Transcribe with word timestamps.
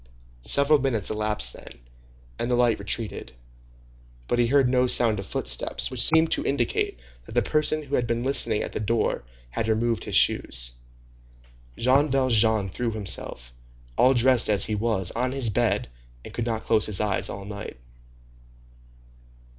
Several 0.41 0.79
minutes 0.79 1.11
elapsed 1.11 1.53
thus, 1.53 1.73
and 2.39 2.49
the 2.49 2.55
light 2.55 2.79
retreated. 2.79 3.33
But 4.27 4.39
he 4.39 4.47
heard 4.47 4.67
no 4.67 4.87
sound 4.87 5.19
of 5.19 5.27
footsteps, 5.27 5.91
which 5.91 6.01
seemed 6.01 6.31
to 6.31 6.43
indicate 6.43 6.99
that 7.25 7.33
the 7.33 7.43
person 7.43 7.83
who 7.83 7.93
had 7.93 8.07
been 8.07 8.23
listening 8.23 8.63
at 8.63 8.71
the 8.71 8.79
door 8.79 9.23
had 9.51 9.67
removed 9.67 10.05
his 10.05 10.15
shoes. 10.15 10.71
Jean 11.77 12.09
Valjean 12.09 12.69
threw 12.69 12.89
himself, 12.89 13.53
all 13.95 14.15
dressed 14.15 14.49
as 14.49 14.65
he 14.65 14.73
was, 14.73 15.11
on 15.11 15.33
his 15.33 15.51
bed, 15.51 15.87
and 16.25 16.33
could 16.33 16.47
not 16.47 16.63
close 16.63 16.87
his 16.87 16.99
eyes 16.99 17.29
all 17.29 17.45
night. 17.45 17.77